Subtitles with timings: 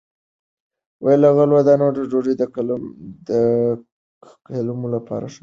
[1.21, 5.39] له غلې- دانو ډوډۍ د کولمو لپاره ښه ده.